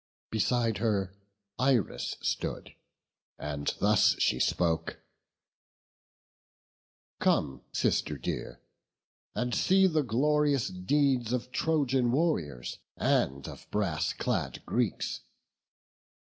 Beside 0.31 0.79
her 0.79 1.13
Iris 1.59 2.17
stood, 2.21 2.73
and 3.37 3.67
thus 3.79 4.15
she 4.19 4.39
spoke: 4.39 4.97
"Come, 7.19 7.61
sister 7.71 8.17
dear, 8.17 8.63
and 9.35 9.53
see 9.53 9.85
the 9.85 10.01
glorious 10.01 10.69
deeds 10.69 11.33
Of 11.33 11.51
Trojan 11.51 12.11
warriors 12.11 12.79
and 12.97 13.47
of 13.47 13.69
brass 13.69 14.11
clad 14.13 14.65
Greeks. 14.65 15.19